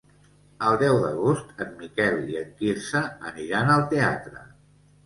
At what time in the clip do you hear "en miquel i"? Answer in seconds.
1.67-2.41